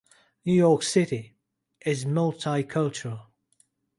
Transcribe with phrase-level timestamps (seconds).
[0.45, 1.35] New York City
[1.85, 3.27] is multicultural.